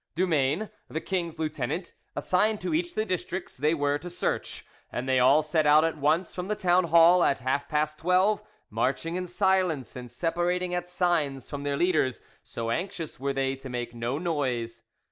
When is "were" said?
3.75-3.99, 13.19-13.31